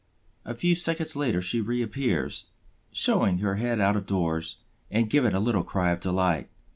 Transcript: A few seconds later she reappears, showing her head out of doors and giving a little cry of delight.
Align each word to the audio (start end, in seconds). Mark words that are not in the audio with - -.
A 0.45 0.55
few 0.55 0.73
seconds 0.73 1.15
later 1.15 1.43
she 1.43 1.61
reappears, 1.61 2.45
showing 2.91 3.37
her 3.37 3.57
head 3.57 3.79
out 3.79 3.95
of 3.95 4.07
doors 4.07 4.57
and 4.89 5.07
giving 5.07 5.35
a 5.35 5.39
little 5.39 5.61
cry 5.63 5.91
of 5.91 5.99
delight. 5.99 6.49